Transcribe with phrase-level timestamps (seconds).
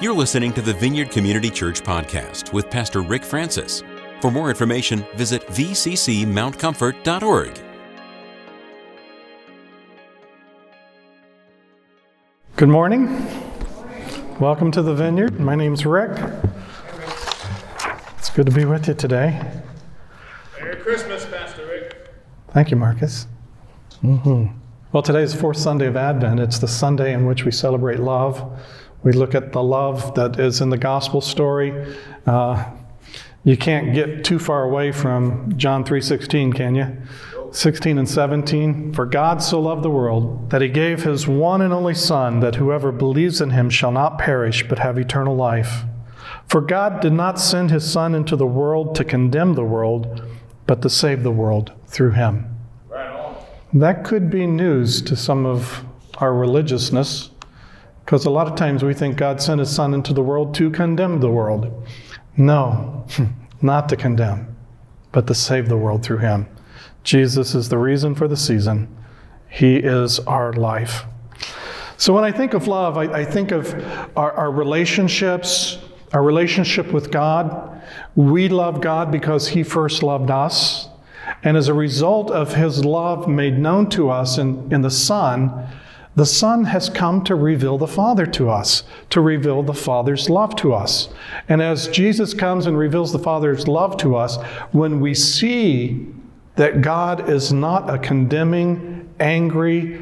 [0.00, 3.82] You're listening to the Vineyard Community Church podcast with Pastor Rick Francis.
[4.22, 7.60] For more information, visit vccmountcomfort.org.
[12.56, 13.08] Good morning.
[14.38, 15.38] Welcome to the Vineyard.
[15.38, 16.12] My name's Rick.
[18.18, 19.38] It's good to be with you today.
[20.58, 22.08] Merry Christmas, Pastor Rick.
[22.52, 23.26] Thank you, Marcus.
[24.00, 24.46] hmm
[24.92, 26.40] Well, today is the fourth Sunday of Advent.
[26.40, 28.58] It's the Sunday in which we celebrate love.
[29.02, 31.94] We look at the love that is in the gospel story.
[32.26, 32.70] Uh,
[33.44, 36.96] you can't get too far away from John 3:16, can you?
[37.52, 41.72] 16 and 17 For God so loved the world that he gave his one and
[41.72, 45.84] only son that whoever believes in him shall not perish but have eternal life.
[46.46, 50.22] For God did not send his son into the world to condemn the world
[50.66, 52.46] but to save the world through him.
[52.88, 53.34] Right.
[53.72, 55.84] That could be news to some of
[56.18, 57.30] our religiousness
[58.04, 60.70] because a lot of times we think God sent his son into the world to
[60.70, 61.86] condemn the world.
[62.36, 63.06] No,
[63.62, 64.56] not to condemn,
[65.12, 66.46] but to save the world through him.
[67.04, 68.88] Jesus is the reason for the season,
[69.48, 71.04] he is our life.
[71.96, 73.74] So when I think of love, I, I think of
[74.16, 75.78] our, our relationships,
[76.12, 77.82] our relationship with God.
[78.16, 80.88] We love God because he first loved us.
[81.42, 85.68] And as a result of his love made known to us in, in the Son,
[86.16, 90.56] the Son has come to reveal the Father to us, to reveal the Father's love
[90.56, 91.08] to us.
[91.48, 94.36] And as Jesus comes and reveals the Father's love to us,
[94.72, 96.06] when we see
[96.56, 100.00] that God is not a condemning, angry,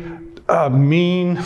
[0.49, 1.43] uh, mean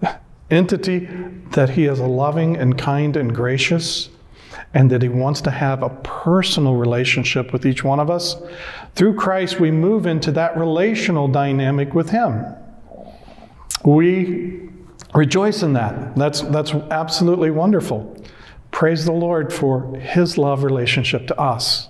[0.50, 1.08] entity,
[1.50, 4.08] that He is a loving and kind and gracious,
[4.72, 8.36] and that He wants to have a personal relationship with each one of us,
[8.94, 12.46] through Christ we move into that relational dynamic with Him.
[13.84, 14.68] We
[15.14, 16.14] rejoice in that.
[16.16, 18.16] That's, that's absolutely wonderful.
[18.70, 21.88] Praise the Lord for His love relationship to us.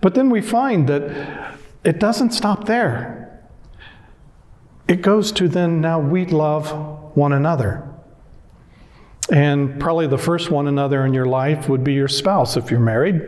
[0.00, 3.42] But then we find that it doesn't stop there.
[4.88, 7.88] It goes to then now we love one another.
[9.32, 12.80] And probably the first one another in your life would be your spouse if you're
[12.80, 13.22] married.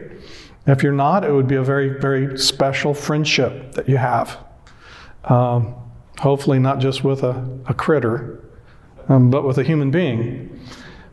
[0.67, 4.39] If you're not, it would be a very, very special friendship that you have.
[5.25, 5.75] Um,
[6.19, 8.43] hopefully, not just with a, a critter,
[9.09, 10.61] um, but with a human being.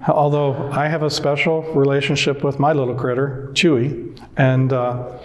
[0.07, 5.17] Although I have a special relationship with my little critter, Chewy, and uh,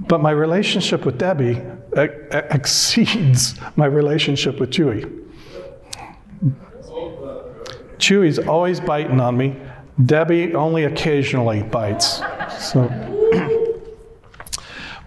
[0.00, 1.62] but my relationship with Debbie
[1.94, 5.20] exceeds my relationship with Chewy.
[7.98, 9.56] Chewy's always biting on me.
[10.04, 12.20] Debbie only occasionally bites.
[12.58, 12.88] So,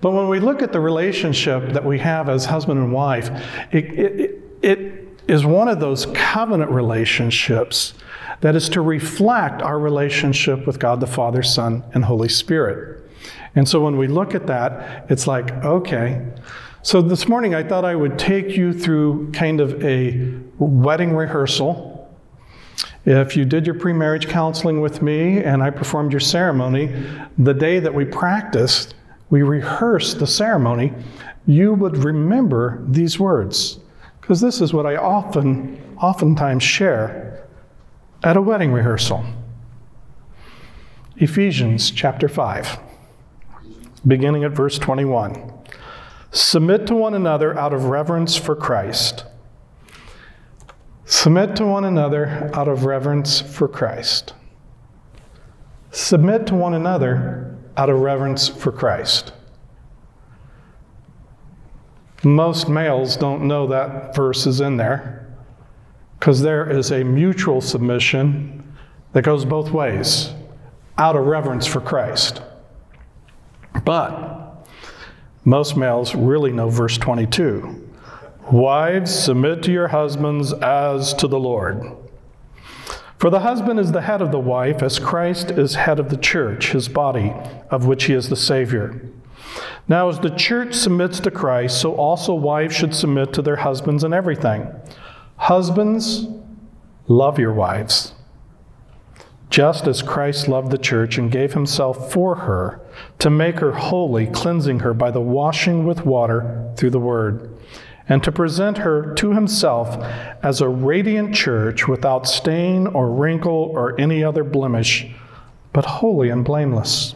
[0.02, 3.30] but when we look at the relationship that we have as husband and wife,
[3.72, 7.94] it, it, it is one of those covenant relationships
[8.42, 13.04] that is to reflect our relationship with God the Father, Son, and Holy Spirit.
[13.56, 16.24] And so when we look at that, it's like, okay.
[16.84, 21.96] So this morning I thought I would take you through kind of a wedding rehearsal.
[23.06, 26.94] If you did your pre marriage counseling with me and I performed your ceremony,
[27.38, 28.94] the day that we practiced,
[29.30, 30.94] we rehearse the ceremony,
[31.46, 33.80] you would remember these words.
[34.22, 37.48] Because this is what I often, oftentimes share
[38.24, 39.26] at a wedding rehearsal.
[41.18, 42.80] Ephesians chapter 5
[44.06, 45.52] beginning at verse 21.
[46.32, 49.26] Submit to one another out of reverence for Christ.
[51.06, 54.34] Submit to one another out of reverence for Christ.
[55.92, 57.47] Submit to one another
[57.78, 59.32] out of reverence for Christ.
[62.24, 65.28] Most males don't know that verse is in there
[66.20, 68.76] because there is a mutual submission
[69.14, 70.34] that goes both ways
[70.98, 72.42] out of reverence for Christ.
[73.86, 74.68] But
[75.46, 77.88] most males really know verse 22.
[78.52, 81.84] Wives, submit to your husbands as to the Lord.
[83.18, 86.18] For the husband is the head of the wife, as Christ is head of the
[86.18, 87.34] church, his body,
[87.72, 89.02] of which he is the Savior.
[89.88, 94.04] Now, as the church submits to Christ, so also wives should submit to their husbands
[94.04, 94.68] in everything.
[95.38, 96.28] Husbands,
[97.08, 98.14] love your wives,
[99.50, 102.82] just as Christ loved the church and gave himself for her
[103.20, 107.58] to make her holy, cleansing her by the washing with water through the word,
[108.10, 109.98] and to present her to himself
[110.44, 115.08] as a radiant church without stain or wrinkle or any other blemish,
[115.74, 117.16] but holy and blameless.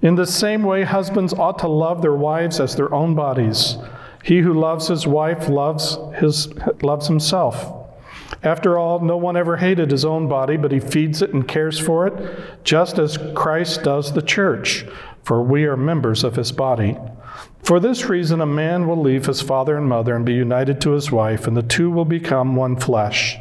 [0.00, 3.76] In the same way, husbands ought to love their wives as their own bodies.
[4.24, 6.52] He who loves his wife loves, his,
[6.82, 7.78] loves himself.
[8.42, 11.78] After all, no one ever hated his own body, but he feeds it and cares
[11.78, 14.84] for it, just as Christ does the church,
[15.22, 16.96] for we are members of his body.
[17.62, 20.90] For this reason, a man will leave his father and mother and be united to
[20.90, 23.38] his wife, and the two will become one flesh.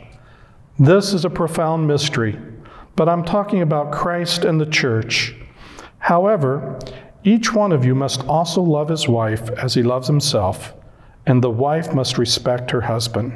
[0.78, 2.38] This is a profound mystery,
[2.96, 5.36] but I'm talking about Christ and the church.
[5.98, 6.80] However,
[7.24, 10.74] each one of you must also love his wife as he loves himself,
[11.26, 13.34] and the wife must respect her husband.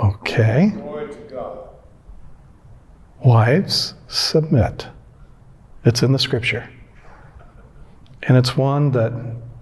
[0.00, 0.72] Okay.
[3.24, 4.88] Wives, submit.
[5.84, 6.68] It's in the scripture.
[8.26, 9.12] And it's one that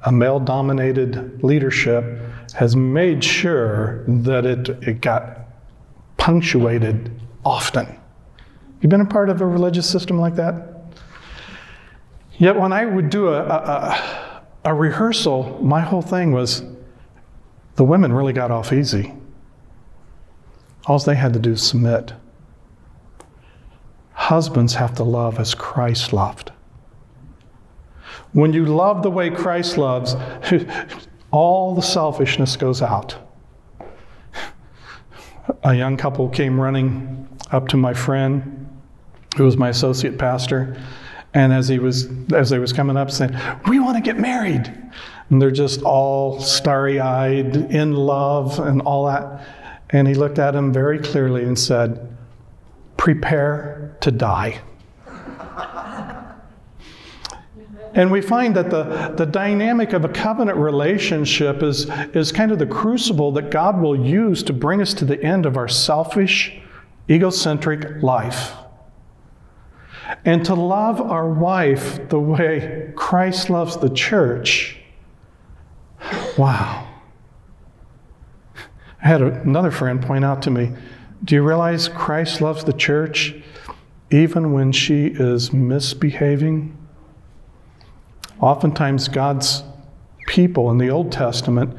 [0.05, 2.05] a male dominated leadership
[2.55, 5.41] has made sure that it, it got
[6.17, 7.11] punctuated
[7.45, 7.99] often.
[8.81, 10.69] You've been a part of a religious system like that?
[12.39, 16.63] Yet when I would do a, a, a, rehearsal, my whole thing was
[17.77, 19.15] the women really got off easy.
[20.87, 22.13] All they had to do is submit.
[24.13, 26.52] Husbands have to love as Christ loved.
[28.33, 30.17] When you love the way Christ loves,
[31.31, 33.17] all the selfishness goes out.
[35.65, 38.69] A young couple came running up to my friend,
[39.37, 40.81] who was my associate pastor,
[41.35, 43.37] and as he was as they was coming up saying,
[43.69, 44.73] "We want to get married."
[45.29, 49.47] And they're just all starry-eyed, in love and all that.
[49.91, 52.07] And he looked at him very clearly and said,
[52.97, 54.61] "Prepare to die."
[57.95, 62.59] And we find that the, the dynamic of a covenant relationship is, is kind of
[62.59, 66.59] the crucible that God will use to bring us to the end of our selfish,
[67.11, 68.53] egocentric life.
[70.25, 74.79] And to love our wife the way Christ loves the church.
[76.39, 76.89] Wow.
[79.03, 80.73] I had another friend point out to me
[81.25, 83.35] Do you realize Christ loves the church
[84.11, 86.77] even when she is misbehaving?
[88.43, 89.63] Oftentimes, God's
[90.27, 91.79] people in the Old Testament,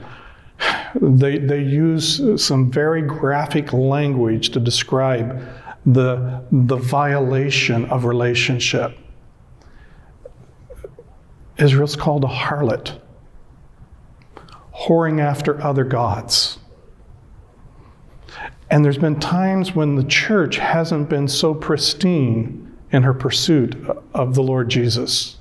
[0.96, 5.44] they, they use some very graphic language to describe
[5.86, 8.98] the, the violation of relationship.
[11.58, 12.98] Israel's called a harlot,
[14.74, 16.60] whoring after other gods.
[18.72, 23.76] And there's been times when the church hasn't been so pristine in her pursuit
[24.14, 25.38] of the Lord Jesus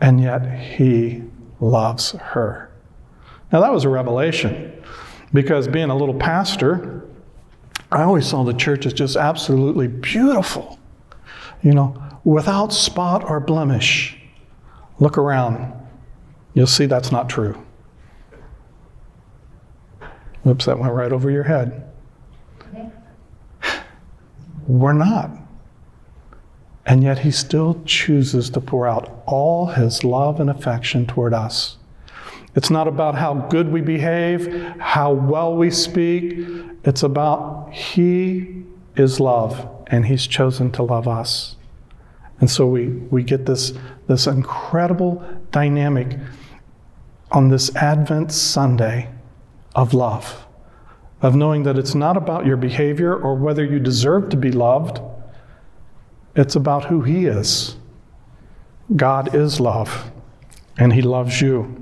[0.00, 1.22] and yet he
[1.60, 2.70] loves her.
[3.52, 4.72] Now, that was a revelation
[5.32, 7.04] because being a little pastor,
[7.92, 10.78] I always saw the church as just absolutely beautiful,
[11.62, 14.16] you know, without spot or blemish.
[15.00, 15.72] Look around,
[16.54, 17.60] you'll see that's not true.
[20.46, 21.86] Oops, that went right over your head.
[24.66, 25.30] We're not.
[26.86, 31.76] And yet he still chooses to pour out all his love and affection toward us.
[32.54, 36.34] It's not about how good we behave, how well we speak.
[36.84, 38.64] It's about he
[38.96, 41.56] is love and he's chosen to love us.
[42.40, 43.72] And so we, we get this,
[44.08, 46.18] this incredible dynamic
[47.30, 49.10] on this Advent Sunday
[49.74, 50.46] of love,
[51.22, 55.00] of knowing that it's not about your behavior or whether you deserve to be loved
[56.34, 57.76] it's about who He is.
[58.96, 60.10] God is love,
[60.78, 61.76] and He loves you.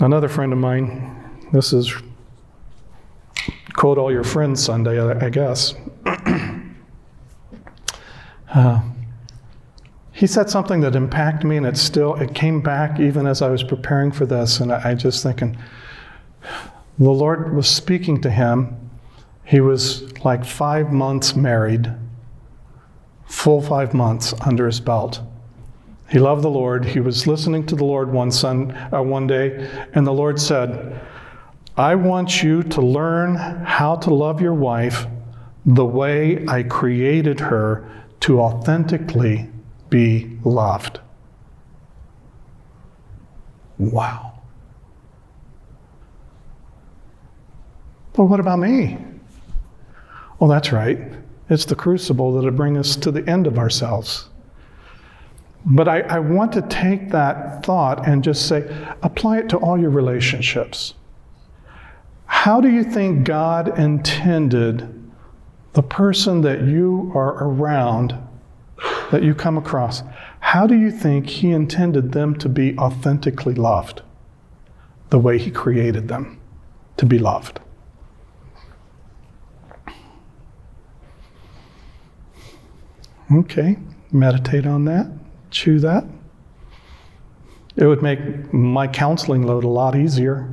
[0.00, 1.14] Another friend of mine,
[1.52, 1.92] this is
[3.74, 5.74] quote all your friends Sunday, I guess.
[8.54, 8.80] uh,
[10.12, 13.48] he said something that impacted me, and it still it came back even as I
[13.48, 15.56] was preparing for this, and I, I just thinking,
[16.98, 18.87] the Lord was speaking to him
[19.48, 21.90] he was like five months married,
[23.24, 25.22] full five months under his belt.
[26.10, 26.84] He loved the Lord.
[26.84, 31.00] He was listening to the Lord one, sun, uh, one day, and the Lord said,
[31.78, 35.06] I want you to learn how to love your wife
[35.64, 37.90] the way I created her
[38.20, 39.48] to authentically
[39.88, 41.00] be loved.
[43.78, 44.42] Wow.
[48.12, 48.98] But what about me?
[50.38, 50.98] Well, that's right.
[51.50, 54.28] It's the crucible that'll bring us to the end of ourselves.
[55.64, 58.64] But I, I, want to take that thought and just say,
[59.02, 60.94] apply it to all your relationships.
[62.26, 64.94] How do you think God intended
[65.72, 68.14] the person that you are around,
[69.10, 70.02] that you come across,
[70.40, 74.02] how do you think He intended them to be authentically loved?
[75.10, 76.40] The way He created them.
[76.96, 77.60] to be loved.
[83.30, 83.76] Okay,
[84.10, 85.10] meditate on that,
[85.50, 86.04] chew that.
[87.76, 90.48] It would make my counseling load a lot easier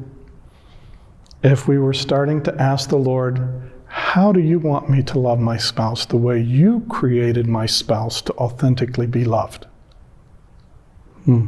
[1.41, 5.39] if we were starting to ask the Lord, How do you want me to love
[5.39, 9.67] my spouse the way you created my spouse to authentically be loved?
[11.24, 11.48] Hmm.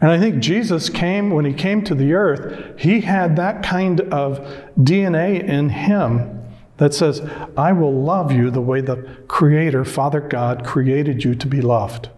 [0.00, 4.00] And I think Jesus came, when he came to the earth, he had that kind
[4.00, 4.38] of
[4.78, 6.43] DNA in him
[6.78, 7.22] that says,
[7.56, 8.96] I will love you the way the
[9.28, 12.08] Creator, Father God, created you to be loved.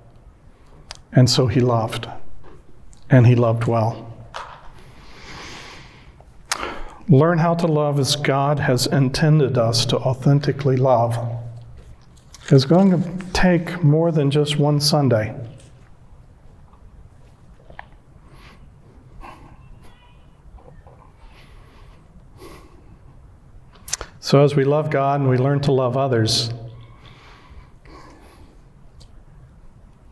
[1.13, 2.09] And so he loved,
[3.11, 4.13] and he loved well.
[7.09, 11.17] Learn how to love as God has intended us to authentically love.
[12.51, 15.35] It's going to take more than just one Sunday.
[24.27, 26.51] So, as we love God and we learn to love others,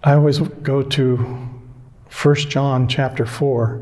[0.04, 1.16] I always go to
[2.22, 3.80] 1 John chapter 4.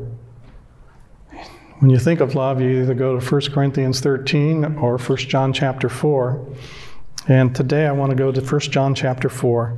[1.77, 5.53] When you think of love, you either go to 1 Corinthians 13 or 1 John
[5.53, 6.43] chapter 4.
[7.27, 9.77] And today I want to go to 1 John chapter 4,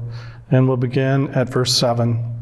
[0.52, 2.34] and we'll begin at verse 7.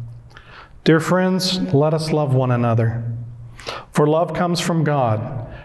[0.83, 3.11] Dear friends, let us love one another.
[3.91, 5.51] For love comes from God.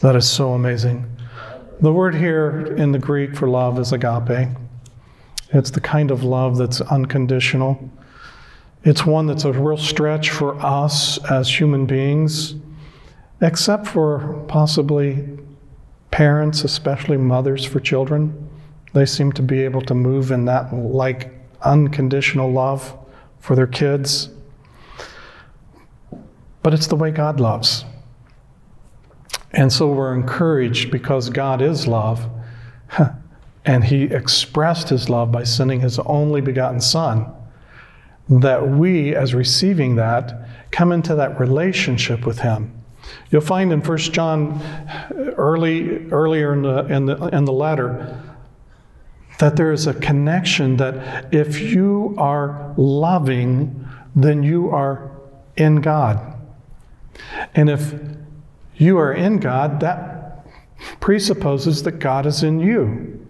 [0.00, 1.04] That is so amazing.
[1.82, 4.48] The word here in the Greek for love is agape.
[5.50, 7.90] It's the kind of love that's unconditional.
[8.82, 12.54] It's one that's a real stretch for us as human beings,
[13.42, 15.38] except for possibly
[16.10, 18.48] parents, especially mothers for children.
[18.94, 21.30] They seem to be able to move in that like
[21.60, 22.96] unconditional love
[23.38, 24.30] for their kids.
[26.62, 27.84] But it's the way God loves.
[29.52, 32.28] And so we're encouraged because God is love.
[33.62, 37.30] And he expressed his love by sending his only begotten Son.
[38.28, 42.72] That we, as receiving that, come into that relationship with him.
[43.30, 48.18] You'll find in 1 John uh, early, earlier in the, in, the, in the letter
[49.38, 55.10] that there is a connection that if you are loving, then you are
[55.56, 56.34] in God.
[57.54, 57.94] And if
[58.80, 60.46] you are in God, that
[61.00, 63.28] presupposes that God is in you.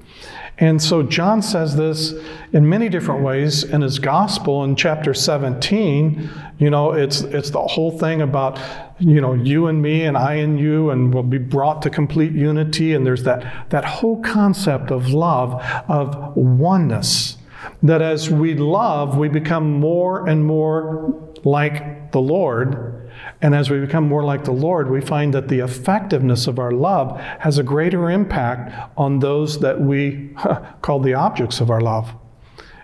[0.59, 2.15] And so John says this
[2.53, 6.31] in many different ways in his gospel in chapter 17.
[6.59, 8.61] You know, it's it's the whole thing about,
[8.99, 12.33] you know, you and me and I and you and we'll be brought to complete
[12.33, 15.55] unity and there's that that whole concept of love
[15.89, 17.39] of oneness
[17.83, 23.00] that as we love we become more and more like the Lord
[23.43, 26.73] and as we become more like the Lord, we find that the effectiveness of our
[26.73, 30.35] love has a greater impact on those that we
[30.83, 32.15] call the objects of our love.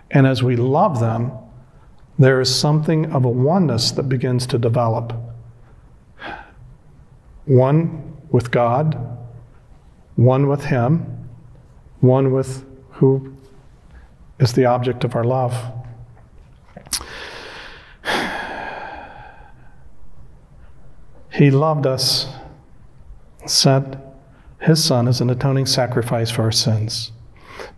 [0.09, 1.31] And as we love them,
[2.17, 5.13] there is something of a oneness that begins to develop.
[7.45, 8.97] One with God,
[10.15, 11.29] one with Him,
[11.99, 13.37] one with who
[14.39, 15.76] is the object of our love.
[21.37, 22.27] He loved us,
[23.45, 23.95] sent
[24.59, 27.11] his Son as an atoning sacrifice for our sins.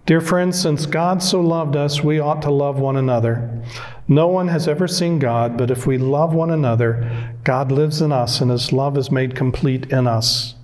[0.05, 3.61] Dear friends, since God so loved us, we ought to love one another.
[4.07, 8.13] No one has ever seen God, but if we love one another, God lives in
[8.13, 10.55] us and his love is made complete in us.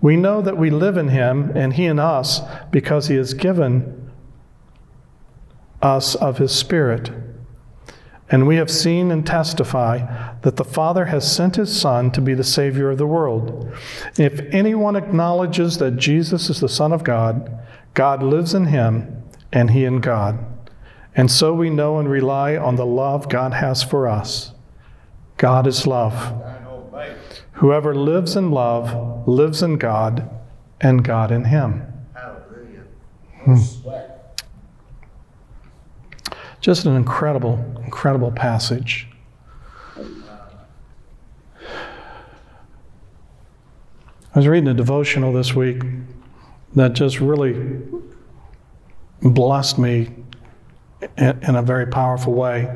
[0.00, 4.10] We know that we live in him and he in us because he has given
[5.82, 7.10] us of his Spirit.
[8.32, 12.32] And we have seen and testify that the Father has sent his Son to be
[12.32, 13.70] the Savior of the world.
[14.16, 17.52] If anyone acknowledges that Jesus is the Son of God,
[17.92, 19.22] God lives in him,
[19.52, 20.38] and he in God.
[21.14, 24.52] And so we know and rely on the love God has for us.
[25.36, 26.42] God is love.
[27.52, 30.28] Whoever lives in love lives in God,
[30.80, 31.84] and God in him.
[32.14, 32.84] Hallelujah.
[33.44, 34.11] Hmm.
[36.62, 39.08] Just an incredible, incredible passage.
[44.34, 45.82] I was reading a devotional this week
[46.76, 47.82] that just really
[49.20, 50.10] blessed me
[51.18, 52.72] in, a very powerful way.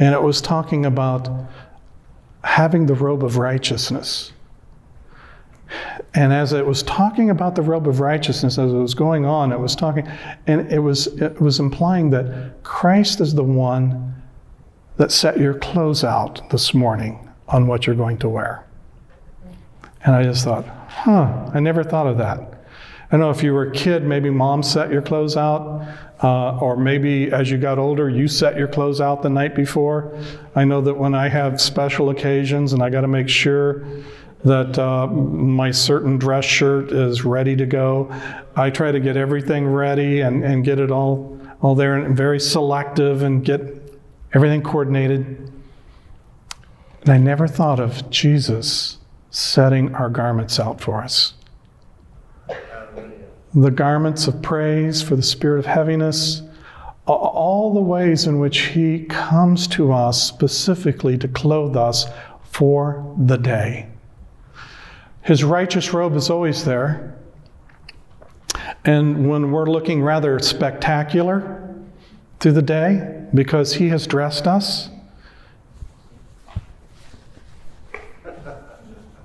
[0.00, 1.28] And it was talking about
[2.42, 4.32] having the robe of righteousness.
[6.14, 9.52] And as it was talking about the robe of righteousness, as it was going on,
[9.52, 10.08] it was talking,
[10.46, 14.14] and it was it was implying that Christ is the one
[14.96, 18.64] that set your clothes out this morning on what you're going to wear.
[20.04, 22.40] And I just thought, huh, I never thought of that.
[23.10, 25.86] I don't know if you were a kid, maybe mom set your clothes out,
[26.22, 30.14] uh, or maybe as you got older, you set your clothes out the night before.
[30.54, 33.86] I know that when I have special occasions and I got to make sure
[34.44, 38.12] that uh, my certain dress shirt is ready to go,
[38.56, 42.38] I try to get everything ready and, and get it all, all there and very
[42.38, 43.60] selective and get
[44.34, 45.52] everything coordinated.
[47.02, 48.98] And I never thought of Jesus
[49.30, 51.34] setting our garments out for us.
[53.54, 56.42] The garments of praise for the spirit of heaviness,
[57.06, 62.06] all the ways in which He comes to us specifically to clothe us
[62.42, 63.88] for the day.
[65.28, 67.14] His righteous robe is always there.
[68.86, 71.70] And when we're looking rather spectacular
[72.40, 74.88] through the day, because He has dressed us,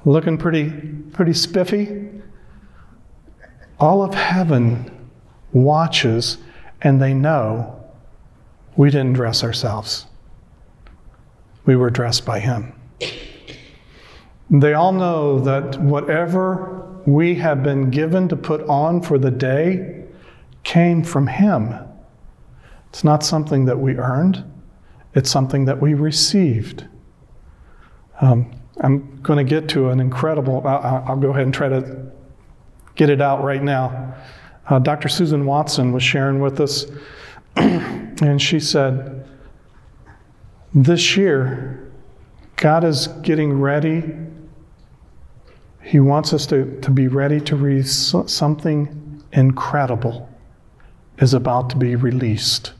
[0.04, 0.72] looking pretty,
[1.14, 2.10] pretty spiffy.
[3.80, 5.08] All of heaven
[5.54, 6.38] watches
[6.82, 7.82] and they know
[8.76, 10.06] we didn't dress ourselves.
[11.66, 12.74] We were dressed by Him.
[14.54, 20.06] They all know that whatever we have been given to put on for the day
[20.64, 21.74] came from Him.
[22.90, 24.44] It's not something that we earned,
[25.16, 26.86] it's something that we received.
[28.22, 32.12] Um, I'm going to get to an incredible, I'll, I'll, go ahead and try to
[32.96, 34.16] get it out right now.
[34.70, 35.10] Uh, Dr.
[35.10, 36.86] Susan Watson was sharing with us,
[37.56, 39.28] and she said,
[40.76, 41.92] This year,
[42.56, 44.14] God is getting ready.
[45.84, 50.30] He wants us to, to be ready to read something incredible
[51.18, 52.74] is about to be released.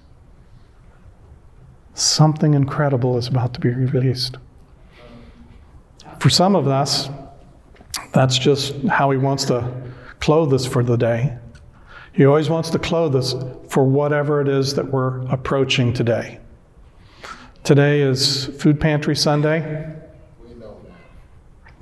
[1.94, 4.38] Something incredible is about to be released.
[6.20, 7.10] For some of us,
[8.14, 9.72] that's just how He wants to
[10.20, 11.38] clothe us for the day.
[12.14, 13.36] He always wants to clothe us
[13.68, 16.40] for whatever it is that we're approaching today.
[17.64, 19.94] Today is Food Pantry Sunday.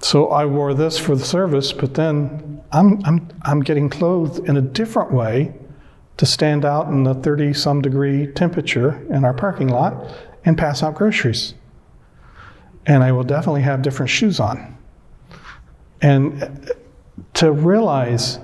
[0.01, 4.57] So I wore this for the service, but then I'm, I'm, I'm getting clothed in
[4.57, 5.53] a different way
[6.17, 10.11] to stand out in the 30 some degree temperature in our parking lot
[10.43, 11.53] and pass out groceries
[12.85, 14.77] and I will definitely have different shoes on.
[16.01, 16.49] And uh,
[17.35, 18.39] to realize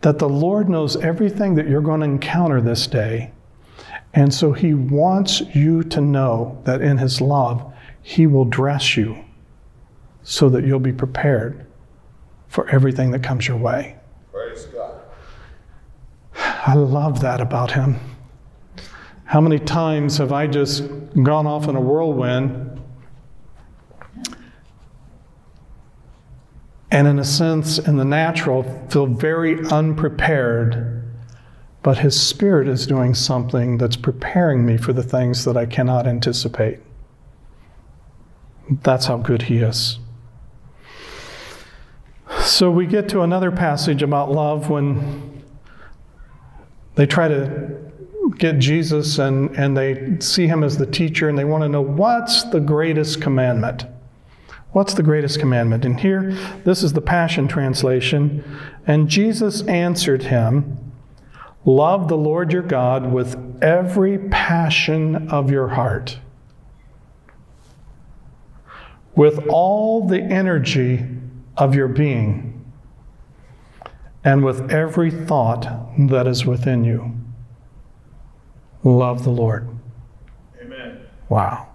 [0.00, 3.32] that the Lord knows everything that you're going to encounter this day.
[4.14, 9.24] And so He wants you to know that in His love, He will dress you
[10.28, 11.64] so that you'll be prepared
[12.48, 13.96] for everything that comes your way.
[14.32, 15.00] Praise God.
[16.34, 18.00] I love that about Him.
[19.24, 20.82] How many times have I just
[21.22, 22.82] gone off in a whirlwind
[26.90, 31.04] and in a sense, in the natural, feel very unprepared.
[31.84, 36.08] But His Spirit is doing something that's preparing me for the things that I cannot
[36.08, 36.80] anticipate.
[38.82, 40.00] That's how good He is.
[42.46, 45.42] So we get to another passage about love when
[46.94, 47.76] they try to
[48.38, 51.82] get Jesus and, and they see him as the teacher and they want to know
[51.82, 53.84] what's the greatest commandment.
[54.70, 55.84] What's the greatest commandment?
[55.84, 58.44] And here, this is the Passion Translation.
[58.86, 60.78] And Jesus answered him,
[61.64, 66.20] Love the Lord your God with every passion of your heart,
[69.16, 71.15] with all the energy
[71.56, 72.64] of your being,
[74.24, 75.66] and with every thought
[75.98, 77.14] that is within you.
[78.82, 79.68] Love the Lord.
[80.60, 81.00] Amen.
[81.28, 81.68] Wow.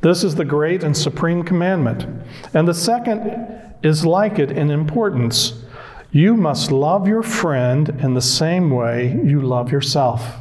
[0.00, 2.06] This is the great and supreme commandment.
[2.54, 5.62] And the second is like it in importance.
[6.10, 10.36] You must love your friend in the same way you love yourself.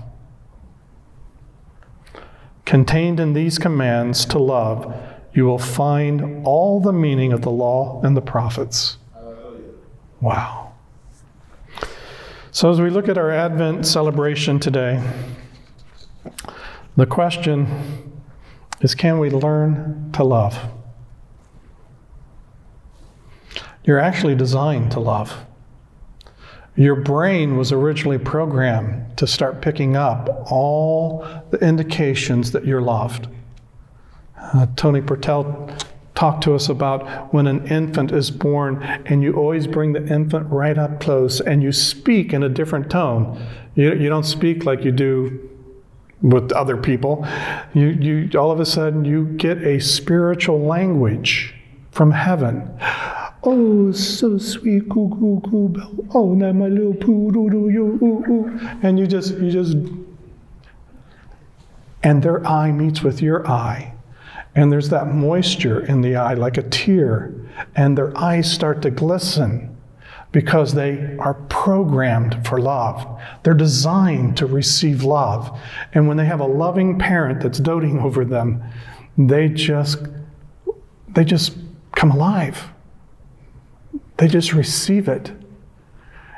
[2.66, 4.96] Contained in these commands to love,
[5.34, 8.98] you will find all the meaning of the law and the prophets.
[10.22, 10.74] Wow.
[12.52, 15.02] So, as we look at our Advent celebration today,
[16.98, 17.68] the question
[18.82, 20.60] is can we learn to love?
[23.84, 25.46] You're actually designed to love.
[26.76, 33.28] Your brain was originally programmed to start picking up all the indications that you're loved.
[34.54, 35.78] Uh, Tony Pertel
[36.16, 40.48] talked to us about when an infant is born, and you always bring the infant
[40.52, 43.42] right up close and you speak in a different tone.
[43.76, 45.50] You, you don't speak like you do
[46.22, 47.26] with other people.
[47.74, 51.56] You, you, all of a sudden, you get a spiritual language
[51.92, 52.70] from heaven.
[53.44, 56.08] Oh, so sweet, goo goo goo.
[56.14, 58.60] Oh, now my little poo doo doo you ooh ooh.
[58.84, 59.78] And you just you just
[62.04, 63.94] and their eye meets with your eye.
[64.56, 67.34] And there's that moisture in the eye like a tear,
[67.76, 69.76] and their eyes start to glisten
[70.32, 73.20] because they are programmed for love.
[73.44, 75.60] They're designed to receive love.
[75.94, 78.64] And when they have a loving parent that's doting over them,
[79.18, 80.00] they just
[81.10, 81.58] they just
[81.96, 82.70] come alive.
[84.18, 85.32] They just receive it.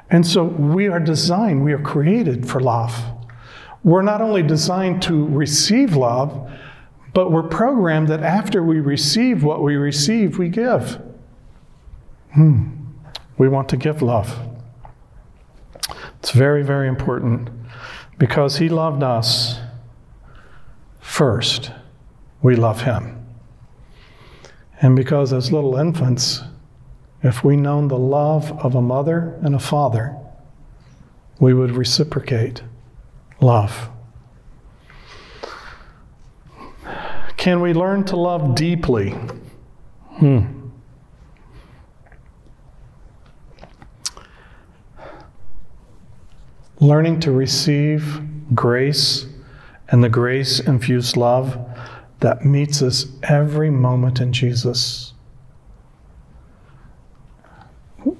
[0.09, 3.01] And so we are designed, we are created for love.
[3.83, 6.51] We're not only designed to receive love,
[7.13, 11.01] but we're programmed that after we receive what we receive, we give.
[12.33, 12.69] Hmm.
[13.37, 14.37] We want to give love.
[16.19, 17.49] It's very, very important
[18.17, 19.59] because He loved us
[20.99, 21.71] first,
[22.41, 23.17] we love Him.
[24.81, 26.41] And because as little infants,
[27.23, 30.15] if we known the love of a mother and a father,
[31.39, 32.63] we would reciprocate
[33.39, 33.89] love.
[37.41, 39.15] Can we learn to love deeply?
[40.19, 40.69] Hmm.
[46.79, 48.21] Learning to receive
[48.53, 49.25] grace
[49.89, 51.57] and the grace infused love
[52.19, 55.13] that meets us every moment in Jesus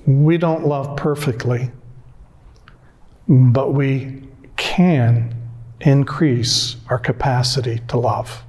[0.06, 1.70] we don't love perfectly,
[3.28, 4.24] but we
[4.58, 5.36] can
[5.80, 8.44] increase our capacity to love.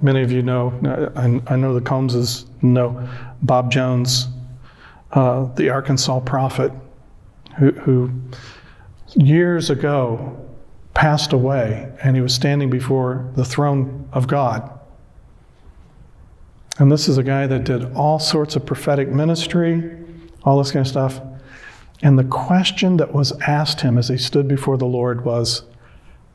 [0.00, 0.72] Many of you know,
[1.14, 3.06] I, know the Combses know
[3.42, 4.28] Bob Jones,
[5.12, 6.72] uh, the Arkansas prophet,
[7.58, 8.10] who, who
[9.14, 10.40] years ago
[10.94, 14.70] passed away and he was standing before the throne of God.
[16.78, 19.96] And this is a guy that did all sorts of prophetic ministry,
[20.44, 21.20] all this kind of stuff.
[22.02, 25.62] And the question that was asked him as he stood before the Lord was,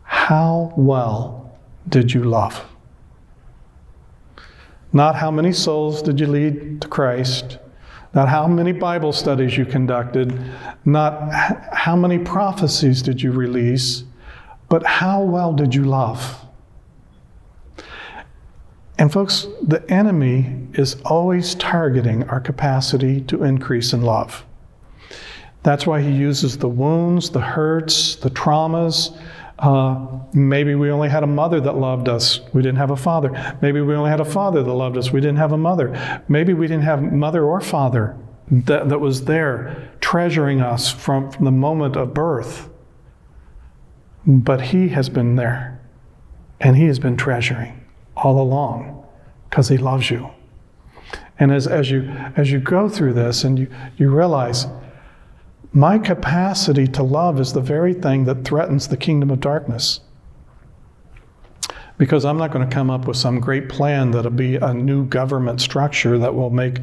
[0.04, 1.58] How well
[1.88, 2.66] did you love?
[4.92, 7.60] Not how many souls did you lead to Christ,
[8.14, 10.40] not how many Bible studies you conducted,
[10.84, 11.32] not
[11.72, 14.04] how many prophecies did you release,
[14.68, 16.46] but how well did you love?
[18.98, 24.44] And, folks, the enemy is always targeting our capacity to increase in love.
[25.64, 29.18] That's why he uses the wounds, the hurts, the traumas.
[29.60, 32.40] Uh, maybe we only had a mother that loved us.
[32.54, 33.58] We didn't have a father.
[33.62, 35.12] Maybe we only had a father that loved us.
[35.12, 36.24] We didn't have a mother.
[36.28, 38.18] Maybe we didn't have mother or father
[38.50, 42.70] that, that was there treasuring us from, from the moment of birth.
[44.26, 45.82] But he has been there,
[46.60, 49.06] and he has been treasuring all along
[49.50, 50.30] because He loves you.
[51.40, 52.04] And as, as, you,
[52.36, 53.68] as you go through this and you,
[53.98, 54.68] you realize,
[55.72, 60.00] my capacity to love is the very thing that threatens the kingdom of darkness.
[61.98, 65.06] Because I'm not going to come up with some great plan that'll be a new
[65.06, 66.80] government structure that will make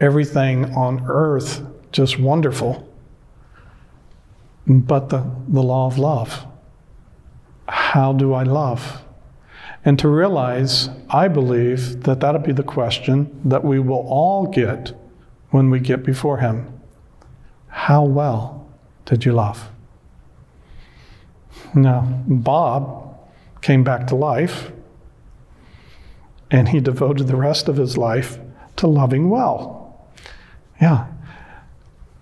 [0.00, 2.88] everything on earth just wonderful.
[4.66, 6.46] But the, the law of love.
[7.68, 9.02] How do I love?
[9.84, 14.92] And to realize, I believe that that'll be the question that we will all get
[15.50, 16.77] when we get before Him.
[17.68, 18.68] How well
[19.04, 19.68] did you love?
[21.74, 23.18] Now, Bob
[23.60, 24.72] came back to life,
[26.50, 28.38] and he devoted the rest of his life
[28.76, 30.08] to loving well.
[30.80, 31.06] Yeah.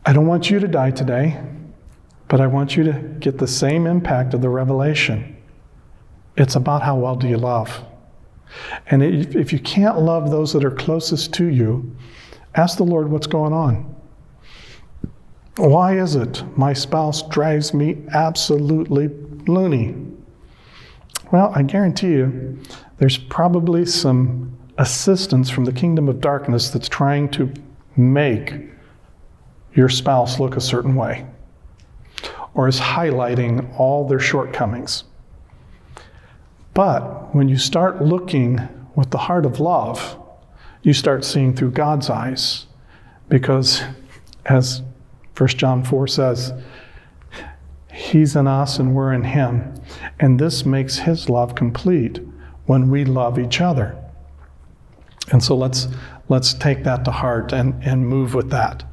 [0.05, 1.41] I don't want you to die today,
[2.29, 5.37] but I want you to get the same impact of the revelation
[6.37, 7.85] it's about how well do you love.
[8.87, 11.97] And if you can't love those that are closest to you,
[12.55, 13.96] ask the Lord what's going on.
[15.57, 19.09] Why is it my spouse drives me absolutely
[19.47, 19.95] loony?
[21.33, 22.59] Well, I guarantee you,
[22.99, 27.53] there's probably some assistance from the kingdom of darkness that's trying to
[27.97, 28.53] make
[29.75, 31.27] your spouse look a certain way
[32.53, 35.05] or is highlighting all their shortcomings.
[36.75, 38.61] But when you start looking
[38.95, 40.19] with the heart of love,
[40.83, 42.67] you start seeing through God's eyes.
[43.29, 43.83] Because,
[44.45, 44.83] as
[45.37, 46.53] 1 John 4 says,
[47.93, 49.75] He's in us and we're in Him.
[50.19, 52.21] And this makes His love complete
[52.67, 53.97] when we love each other.
[55.33, 55.89] And so let's,
[56.29, 58.85] let's take that to heart and, and move with that.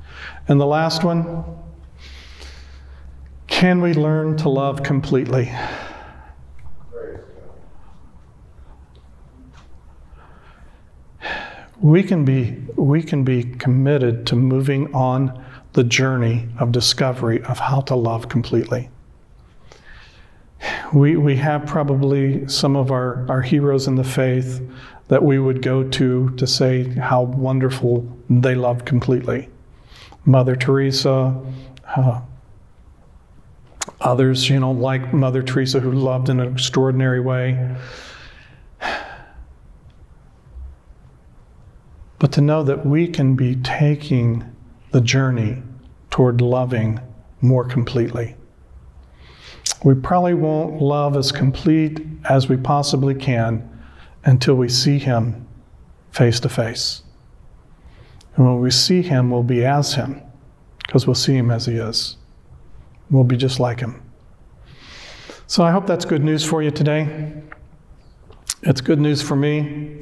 [0.47, 1.43] And the last one
[3.47, 5.53] can we learn to love completely?
[11.79, 15.42] We can be, we can be committed to moving on
[15.73, 18.89] the journey of discovery of how to love completely.
[20.93, 24.61] We, we have probably some of our, our heroes in the faith
[25.07, 29.49] that we would go to to say how wonderful they love completely.
[30.25, 31.35] Mother Teresa,
[31.97, 32.21] uh,
[33.99, 37.75] others, you know, like Mother Teresa, who loved in an extraordinary way.
[42.19, 44.52] But to know that we can be taking
[44.93, 45.61] the journey
[46.11, 46.99] toward loving
[47.41, 48.35] more completely.
[49.83, 53.69] We probably won't love as complete as we possibly can
[54.23, 55.47] until we see Him
[56.11, 57.01] face to face.
[58.35, 60.21] And when we see Him, we'll be as Him,
[60.85, 62.17] because we'll see Him as He is.
[63.09, 63.99] We'll be just like Him.
[65.47, 67.33] So I hope that's good news for you today.
[68.61, 69.99] It's good news for me.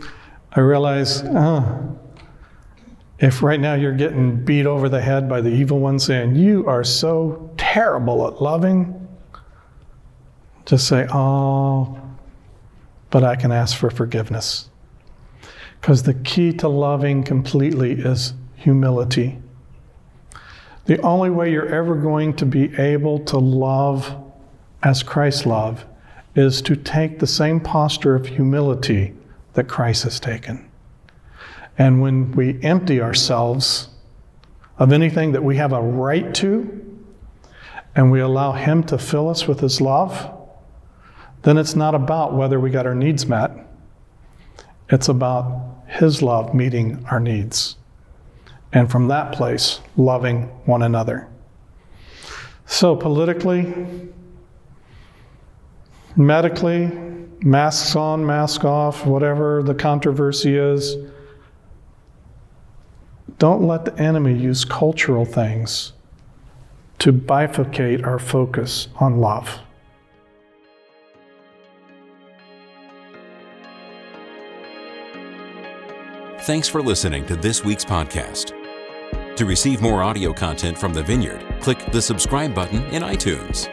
[0.52, 1.98] I realize, oh,
[3.22, 6.66] if right now you're getting beat over the head by the evil one saying, You
[6.68, 9.08] are so terrible at loving,
[10.66, 12.02] just say, Oh,
[13.12, 14.70] but I can ask for forgiveness.
[15.80, 19.38] Because the key to loving completely is humility.
[20.86, 24.16] The only way you're ever going to be able to love
[24.82, 25.86] as Christ loved
[26.36, 29.14] is to take the same posture of humility
[29.54, 30.71] that Christ has taken.
[31.82, 33.90] And when we empty ourselves
[34.78, 36.80] of anything that we have a right to,
[37.96, 40.32] and we allow Him to fill us with His love,
[41.42, 43.50] then it's not about whether we got our needs met.
[44.90, 47.78] It's about His love meeting our needs.
[48.72, 51.30] And from that place, loving one another.
[52.68, 53.74] So, politically,
[56.16, 56.92] medically,
[57.42, 60.96] masks on, mask off, whatever the controversy is,
[63.38, 65.94] don't let the enemy use cultural things
[67.00, 69.60] to bifurcate our focus on love.
[76.42, 78.56] Thanks for listening to this week's podcast.
[79.36, 83.70] To receive more audio content from the Vineyard, click the subscribe button in iTunes.